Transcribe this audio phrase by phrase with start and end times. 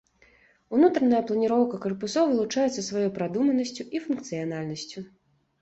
[0.77, 5.09] Унутраная планіроўка карпусоў вылучаецца сваёй прадуманасцю і функцыянальнасцю.